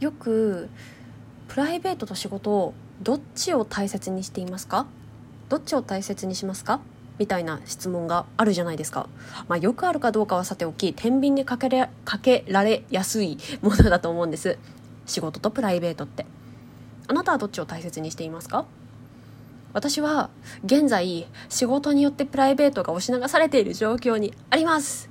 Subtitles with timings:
[0.00, 0.68] よく
[1.48, 4.86] プライベートと仕事をどっちを大切にしていますか？
[5.48, 6.80] どっちを大切にしますか？
[7.18, 9.08] みたいな質問があるじゃないですか。
[9.48, 14.58] まあ、よくあるかどうかはさておき、天秤にかけれかけられやすい ものだと思うんです。
[15.06, 16.24] 仕事とプライベートって。
[17.08, 18.64] あなたはどっちを大切にしていますか？
[19.72, 20.30] 私は
[20.64, 25.08] 現在仕事によってプライベートが押し流されている状況にあります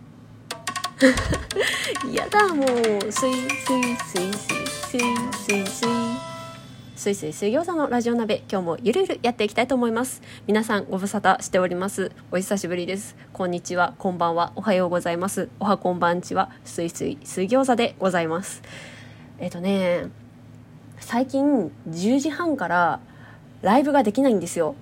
[2.13, 2.67] やだもう
[3.09, 5.87] スイスイスイスイスイスイスイ
[6.95, 18.63] スイスイ水餃子のラジオ鍋今日もゆるゆるやっていきたいと思います皆さんご無沙汰しておりますお久しぶりですこんにちはこんばんはおはようございますおはこんばんちはスイスイ水餃子でございます
[19.37, 20.07] えっ、とね
[20.97, 22.99] 最近10時半から
[23.61, 24.73] ライブができないんですよ。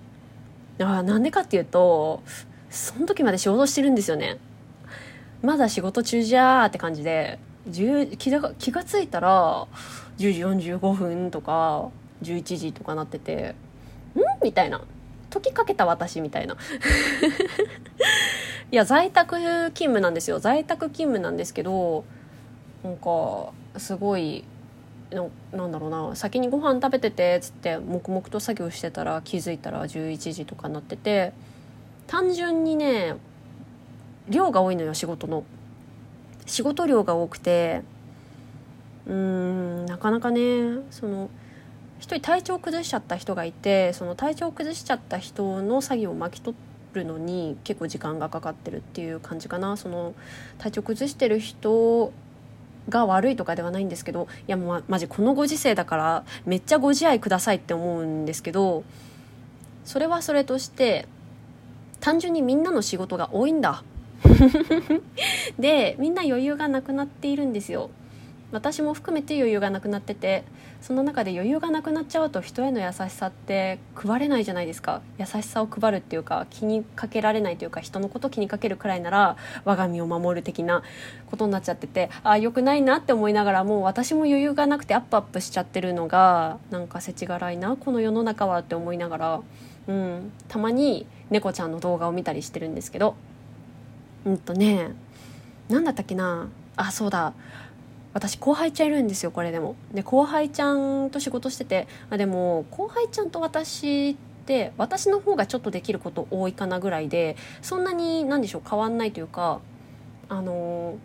[0.79, 2.23] あなんでかっていうと、
[2.69, 4.37] その時まで仕事してるんですよね。
[5.41, 7.39] まだ仕事中じゃーって感じで、
[7.71, 9.67] 気が気がついたら、
[10.17, 11.89] 10時45分とか、
[12.23, 13.55] 11時とかなってて、
[14.15, 14.21] ん？
[14.43, 14.81] みたいな。
[15.29, 16.55] 時かけた私みたいな。
[18.71, 20.39] いや、在宅勤務なんですよ。
[20.39, 22.05] 在宅勤務なんですけど、
[22.83, 24.43] なんか、すごい、
[25.11, 31.33] のなんだろうな先にご飯食べててっつって黙々と作業してたら気づいたら11時とかなってて
[32.07, 33.15] 単純にね
[34.27, 35.43] 量が多いのよ仕事の
[36.47, 37.83] 仕事量が多くて
[39.05, 41.29] うーんなかなかねその
[41.99, 46.55] 一人体調崩しちゃった人がいてその体調崩しちゃった人の作業を巻き取
[46.93, 49.77] るのに結構時間がかかってるっていう感じかな。
[49.77, 50.13] その
[50.57, 52.11] 体調崩してる人
[52.89, 58.85] が悪いとかではないんですけどいやもうマジこのご時世だからめっちゃご自愛くださいって思うんですけど
[59.83, 61.05] それはそれとして
[61.99, 63.83] 単純にみんなの仕事が多いんだ。
[65.59, 67.89] でみんな余裕がなくなっているんですよ。
[68.51, 70.45] 私も含めて余裕がなくなってて
[70.79, 75.01] その中で余裕がなくなっちゃうと人への優しさって配れないじゃないですか。
[75.17, 80.81] 優しさを配るっていうか気にかけられないというか人のこと気にかけるくらいなら我が身を守る的な
[81.29, 89.41] ことになっちゃっててああよくないなって思いながらもう私も余裕がなくてアップアップしちゃってるのがなんか世知辛いなこの世の中はって思いながら、
[89.87, 93.15] うん、たまに猫ちゃんの動画を見たりしてるんですけど
[94.27, 94.91] うんとね
[95.69, 96.49] 何だったっけな。
[96.75, 97.33] あそうだ。
[98.13, 99.75] 私後輩ちゃんいるんですよこれでも。
[99.93, 101.87] で後輩ちゃんと仕事してて。
[102.09, 109.59] あでも後輩ちゃんと私って私の方がちょっとできること多いかなぐらいでそんなに何でしょう変わんないというか
[110.29, 110.97] あの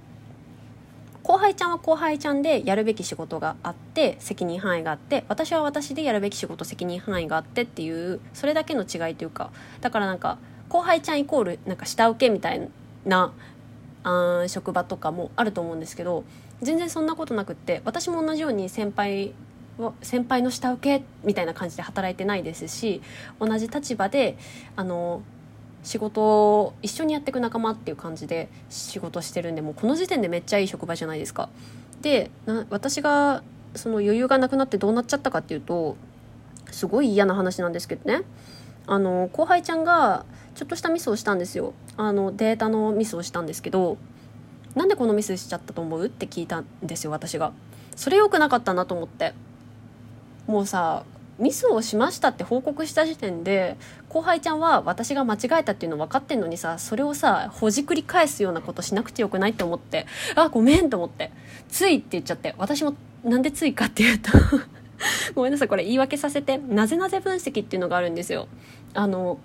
[1.22, 9.50] 後輩ちゃんは後輩ちゃんでやるべき仕事があって責任範囲があって私は私でやるべき仕事責任範囲があってっていうそれだけの違いというか。
[9.80, 10.38] だからなんか
[10.68, 12.68] 後輩ちゃんイコールなんか下請けみたい
[13.04, 13.32] な
[14.04, 16.24] あ職場とかもあると思うんですけど
[16.60, 19.32] 全然そんなことなくって私も同じように先輩
[20.02, 23.02] 先輩の下請けみたいな感じで働いてないですし
[23.40, 24.36] 同じ立場で
[24.76, 25.22] あの
[25.82, 31.48] 仕事を一緒にやっていく仲間っていう感じで仕事してるんでもうこの時点でめっちゃいい職場じゃないですか。
[32.02, 32.30] で
[32.70, 33.42] 私が
[33.74, 35.96] その余裕がなくなってどうなっちゃったかっていうと
[36.70, 38.22] すごい嫌な話なんですけどね
[38.86, 41.72] あの後輩ちゃんがちょっとしたミスをしたんですよ。
[41.96, 43.96] あのデータのミスをしたんですけど
[44.74, 46.06] なんでこのミスしちゃったと思う？
[46.06, 47.52] って聞いたんですよ私が。
[47.96, 49.34] それ良くなかったなと思って。
[50.46, 51.04] もうさ
[51.38, 53.76] ミスをしましたって報告した時点で
[54.08, 60.06] 後輩ちゃんは私が間違えたっていうの分かってんのにさそれをさほじくり返すようなことしなくてよくないって思って。
[60.34, 61.30] あごめんと思って。
[61.68, 62.54] ついって言っちゃって。
[62.58, 62.94] 私も
[63.24, 64.30] なんでついかっていうと
[65.34, 66.58] ごめんなさいこれ言い訳させて。
[66.58, 68.48] なぜなぜ分析っていうのがあるんですよ。
[68.94, 69.38] あの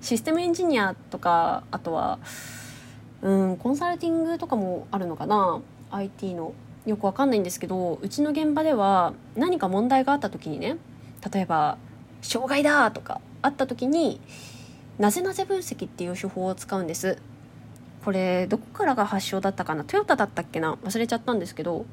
[0.00, 2.18] システムエンジニアとかあとは
[3.22, 5.60] うんコンサルティングとかもあるのかな。
[5.90, 6.52] IT の。
[6.86, 10.76] よくわかんないんですけどうちの現場では何か問題があった時にね
[11.32, 11.78] 例えば
[12.22, 14.20] 「障害だ!」とかあった時に
[14.98, 17.18] 「なぜなぜ分析」っていう手法を使うんです。
[18.04, 19.82] これどこからが発祥だったかな。
[19.82, 20.78] トヨタだったっけな。
[20.84, 21.86] 忘れちゃったんですけど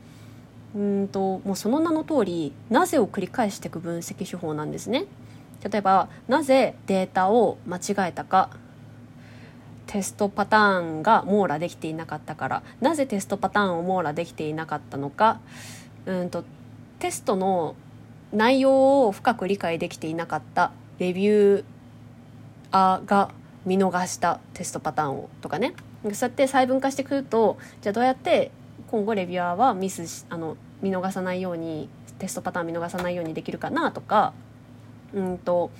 [0.75, 5.05] うんともうその名の通りなぜを繰り返していく分析手法なんですね。
[5.63, 8.49] 例えばなぜデータを間違えたか。
[9.85, 12.63] テストパターンが網羅できていなかったから。
[12.81, 15.39] なぜテストパターンを網羅できていなかったのか。
[16.05, 16.43] うんと
[16.99, 17.75] テストの
[18.31, 20.71] 内容を深く理解できていなかった。
[20.99, 21.63] レビュー
[22.71, 23.29] アーが
[23.65, 24.39] 見逃した。
[24.53, 25.75] テストパターンをとかね。
[26.11, 28.51] そうやって細分化してくるとじゃあどうやって
[28.91, 31.89] 今後レビュアーはミスしあの見逃さないように
[32.19, 34.33] テストパターン見逃さないようにできるかなとか
[35.13, 35.71] うんと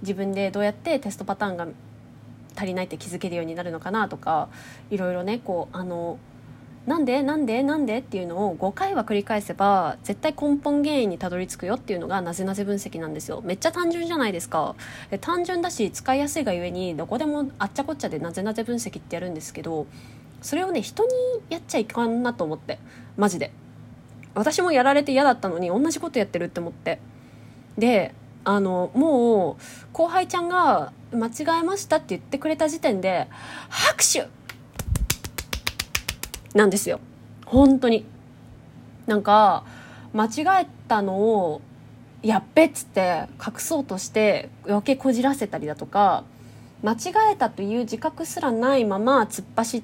[0.00, 1.66] 自分でどうやってテストパターンが
[2.56, 4.48] 足りないって気づけるようになるのかなとか
[4.90, 6.18] いろいろねこうあの
[6.86, 13.42] なんでなんでなんでっていうのを5回は繰り返せば絶対根本原因にたどり着くよっていうのがなぜなぜ分析なんですよ。
[13.44, 14.74] めっちゃ単純じゃないですか。
[15.10, 19.86] で単純だし使いやすいがゆえにどこでもあっちゃこっちゃでなぜなぜ分析ってやるんですけど
[20.40, 21.10] それをね人に
[21.50, 22.78] やっちゃいかんなと思って
[23.18, 23.52] マジで。
[24.34, 27.00] 私もやられて嫌だったのに同じことやってるって思って。
[27.76, 28.14] で
[28.44, 33.28] あのもう後輩ちゃんが間違えましたって言ってくれた時点で
[33.68, 34.26] 拍手
[36.54, 37.00] なんですよ。
[37.44, 38.04] 本当に。
[39.06, 39.64] なんか
[40.12, 41.60] 間違えたのを
[42.22, 46.24] やっべっつって隠そうとして余計こじらせたりだとか
[46.82, 49.82] 間違えたという自覚すらないまま突っ走っ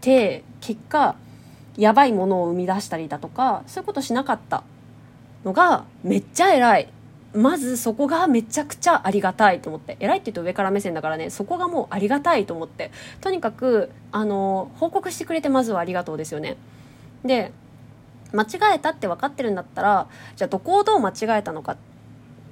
[0.00, 1.16] て結果
[1.76, 4.62] やばいものを生み出したりだとかそういうことしなかった
[5.44, 6.88] のがめっちゃ偉い。
[7.34, 9.96] まずそこがめちゃくちゃありがたいと思って。
[9.98, 12.92] 偉いって言うと上から目線だからねそこがもうありがたいと思って。
[13.20, 16.56] とにかくあの報告してくれてまずはありがとうですよね。
[17.24, 17.52] で
[18.32, 20.06] 間違えたって分かってるんだったら
[20.36, 21.76] じゃあどこをどう間違えたのか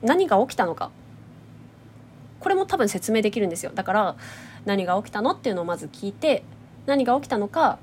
[0.03, 0.91] 何が起きたのか。
[2.41, 3.71] これも多分説明できるんですよ。
[3.73, 4.17] だから
[4.65, 6.43] 何が起きたのっていうのをまず聞いて
[6.87, 7.79] 何が起きたのか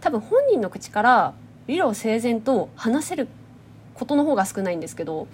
[0.00, 1.34] 多分本人の口から
[1.66, 3.28] 理路整然と話せる
[3.94, 5.28] ことの方が少ないんですけど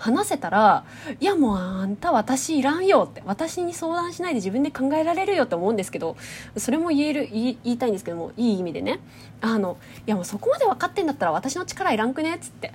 [0.00, 0.84] 話せたら
[1.20, 6.16] いやもうあんた私いらんよって私に相談しないで自分で考えられるよって思うんですけど
[6.56, 8.98] それも言える言いたいんですけどもいい意味でね。
[9.42, 12.72] あのいやもうそこまで分かってんだったら私の力いらんくねっつって。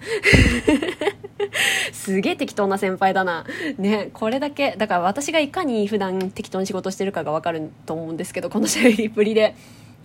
[1.94, 3.46] すげえ適当な先輩だな。
[3.80, 9.56] ねこれだけだから私がいかに普段適当に仕事してるかが分かると思うんですけどこの喋りっぷりで。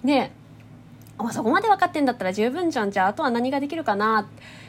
[0.03, 0.33] ね
[1.33, 2.91] そこまで分かってんだったら十分じゃん。
[2.91, 4.29] じゃああとは何ができるかな。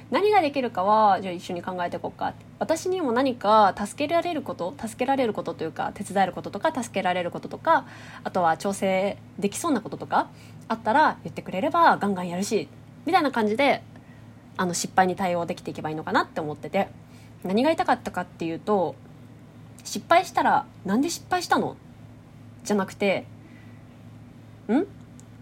[0.10, 2.34] 何ができるかはじゃあ一緒に考えていこうか。
[2.60, 7.86] 私にも何か助けられること助けられることというか手伝えることとか助けられることとか
[8.24, 10.30] あとは調整できそうなこととか
[10.68, 12.68] あったら言ってくれればガンガンやるし
[13.06, 13.82] みたいな感じで
[14.58, 16.90] あの失敗に対応できていけばいいのかなって思ってて。
[17.44, 18.94] 何が言いたかったかっていうと
[19.84, 21.76] 失敗したらなんで失敗したの？
[22.64, 23.26] じゃなくて
[24.72, 24.86] ん？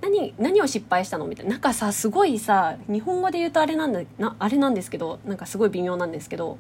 [0.02, 1.28] 何何を失敗したの？
[1.28, 1.52] みたいな。
[1.52, 6.58] なんかさすごいさ日本語で言うとあれなんだなあれなんですけどなんかすごい微妙なんですけど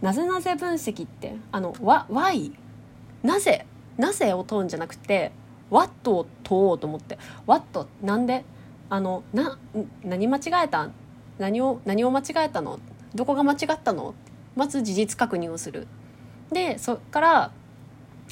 [0.00, 2.52] なぜなぜ分析ってあの why
[3.22, 3.66] なぜ
[3.98, 5.32] なぜを問うんじゃなくて
[5.70, 8.44] what を問おうと思って what なんで
[8.88, 9.58] あのな
[10.02, 10.90] 何間違えた？
[11.38, 12.78] 何を何を間違えたの？
[13.14, 14.14] どこが間違ったの？
[14.54, 15.86] まず事実確認をする。
[16.50, 17.52] でそっから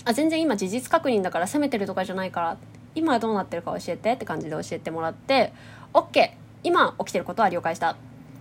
[0.05, 2.57] あ全然今事実確認だから責めてるとかじゃないから
[2.95, 5.53] 今どうなってるか教えてって感じで教えてもらって
[5.93, 6.31] OK
[6.63, 7.97] 今起きてることは了解した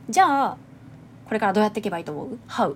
[0.10, 0.58] じゃあ
[1.28, 2.76] これからどうやっていけばいいと思う ?How?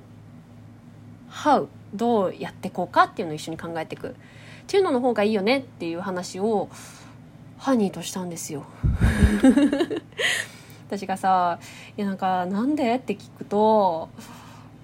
[1.31, 1.68] How?
[1.94, 4.12] どうやっていこうかっていうのを一緒に考えていくっ
[4.68, 6.70] ていうのの方がいいよねっていう話を
[7.58, 8.66] ハニーとしたんですよ
[10.88, 11.60] 私がさ
[11.98, 14.10] 「いやなんかなんで?」って聞くと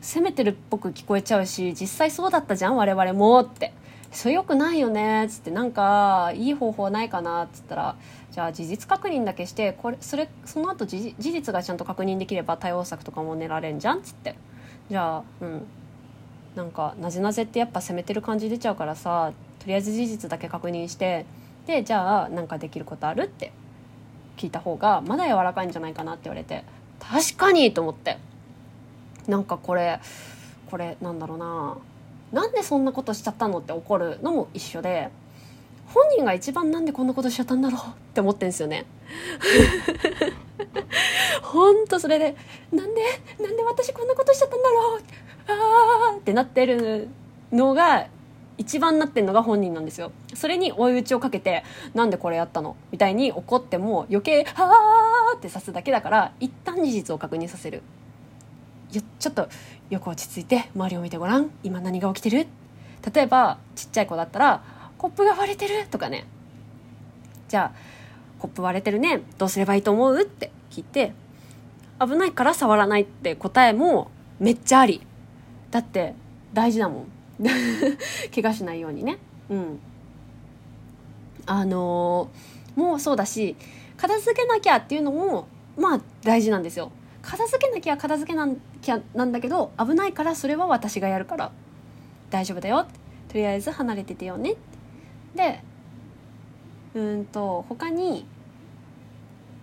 [0.02, 3.74] 責めてるっぽく聞こえちゃうし実際そうだったじゃん我々もって
[4.12, 7.96] それよくないよねっつってなんかいい方法ないかなっつったら
[8.32, 14.36] じゃあ事実確認だけしてこれそれその後事事実がちゃんと確認できれば対応策とかも練られんじゃんっつって
[14.90, 15.66] じゃあうん
[16.56, 21.26] なんかなぜなぜってやっぱ責めてる感じ出ちゃうからさとりあえず事実だけ確認して
[21.68, 23.52] でじゃあなんかできることあるって
[24.38, 26.64] 聞いた方がまだ柔らかいんじゃないかなって言われて
[27.00, 28.18] 確かにと思って
[29.28, 30.00] なんかこれ
[30.72, 31.78] これなんだろうな
[32.31, 35.09] なんでそんなことしちゃったのって怒るのも一緒で
[35.94, 37.83] 本人が一番なんでこんなことしちゃったんだろうっ
[38.14, 38.86] て思ってんですよね。
[41.42, 42.36] ほんとそれで
[42.71, 43.02] なんで
[43.40, 45.02] なんで私こんなことしちゃったんだろう
[45.48, 47.09] あーってなってる
[47.52, 48.07] のが
[48.59, 50.12] 一番なってんのが本人なんですよ。
[50.36, 51.64] それに追い打ちをかけて
[51.95, 54.71] なんでこれやったのみたいに怒っても余計「は
[55.33, 57.81] あ」ってさすだけだから一旦事実を確認させる。
[58.92, 59.50] ちょっと
[59.90, 61.52] よく落ち着いて周りを見てごらん。
[61.64, 62.48] 今何が起きてる？
[63.14, 64.64] 例えばちっちゃい子だったら
[64.98, 66.26] 「コップが割れてる」とかね。
[67.48, 67.80] じゃあ
[68.40, 69.22] 「コップ割れてるね。
[69.38, 71.14] どうすればいいと思う?」って聞いて。
[72.02, 75.02] 危ないから触らないって答えもめっちゃあり。
[75.69, 76.16] だって
[76.54, 77.06] 大事だもん。
[78.34, 79.18] 怪我しないようにね。
[79.50, 79.80] うん。
[81.46, 83.58] あのー、もうそうだし
[83.98, 86.90] 片付けなきゃっていうのもまあ大事なんですよ。
[87.21, 88.47] 片付けなきゃ片付けな
[88.81, 91.52] きゃなんだけど危ないからそれは私がやるから。
[92.30, 92.85] 大丈夫だよ。
[93.28, 94.56] とりあえず離れててよね。
[95.35, 95.61] で
[96.94, 98.26] うんと他に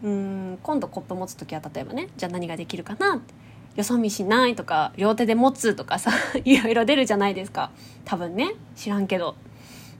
[0.02, 3.16] うん今度コップ持つ時は例えばねじゃあ何ができるかな。
[3.16, 3.34] って
[3.76, 6.10] よそ見しないとか両手で持つとかさ
[6.44, 7.70] いろいろ出るじゃないですか。
[8.04, 8.52] 多分ね。
[8.74, 9.34] 知らんけど。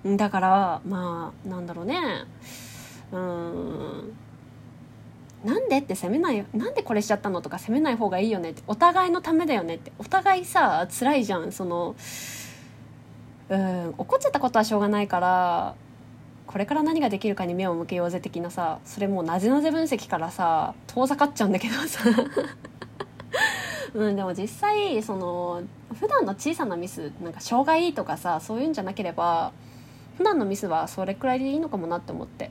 [0.05, 2.01] だからまあなんだろうね。
[3.13, 4.17] ううん
[5.47, 5.79] なんで？
[5.79, 7.41] って責めないなんでこれしちゃったの？
[7.41, 9.93] とか責めない方がいいよねってお互いのためだよねって。
[9.99, 11.53] お互いさ辛いじゃん。
[11.53, 11.95] その
[13.49, 15.77] うん怒っちゃったことはしょうがないから
[16.49, 22.01] これから何ができるかに目を向けようぜ的なさそれもうなぜなぜ分析からさ遠ざかっちゃうんだけどさ。
[23.95, 25.63] うん、でも実際その
[25.95, 29.53] 普段の小さなミスなんか障害とかさそういうんじゃなければ
[30.19, 32.51] 普段のミスはそれくらいでいいのかもなって思って。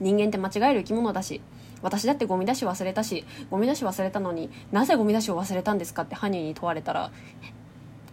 [0.00, 1.40] 人間って間違える生き物だし。
[1.82, 7.10] 私だってゴミ出し忘れたしゴミ出し忘れたのになぜゴミ出しを忘れたんですかって犯人に問われたら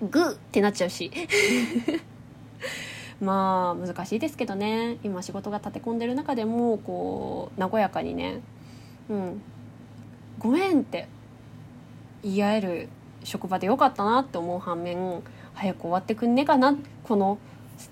[0.02, 1.12] グーってなっちゃうし。
[3.22, 4.98] まあ難しいですけどね。
[5.04, 8.40] 今仕事が立て込んでる中でもこう和やかにね。
[9.10, 9.42] うん。
[10.38, 11.10] ごめんって
[12.24, 12.90] 言い合える
[13.26, 15.22] 職場でよかったなって思う反面
[15.54, 17.38] 早く終わってくんねえかなこの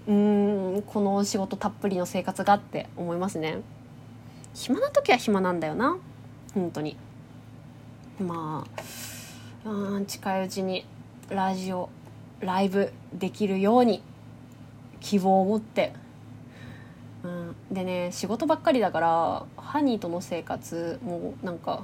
[0.07, 3.60] うんこの仕事たっぷりの生活がって思いますね。
[4.57, 5.97] 暇な時は暇なんだよな。
[6.55, 6.97] 本当に。
[8.19, 8.65] ま
[9.63, 10.83] あうん近いうちに
[11.29, 11.89] ラジオ
[12.39, 14.01] ライブできるように
[14.99, 15.93] 希望を持って、
[17.23, 21.83] うん、でね仕事ばっかりだからハニーとの生活もなんか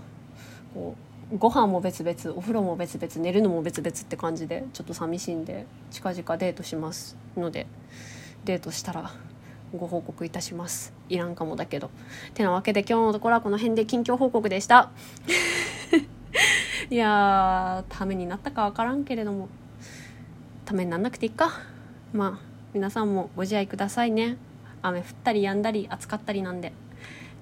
[0.74, 0.96] こ
[1.32, 7.68] うご飯も別々お風呂も別々寝るのも別々って感じでちょっと寂しいんで近々デートしますので
[8.46, 9.12] デートしたら
[9.78, 10.94] ご報告いたします。
[11.10, 11.90] いらんかもだけど。
[12.34, 14.92] てなわけで今日のところはこの辺で近況報告でした。
[16.90, 19.50] いやためになったか分からんけれども。
[20.66, 21.52] ためになんなくていいか。
[22.14, 24.38] まあ皆さんもご自愛くださいね。
[24.82, 26.74] 雨降ったり止んだり暑かったりなんで。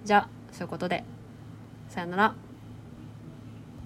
[0.05, 1.03] じゃあそういうことで。
[1.89, 2.50] さよなら。